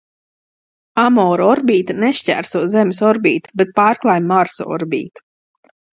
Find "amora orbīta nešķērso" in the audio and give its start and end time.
1.01-2.61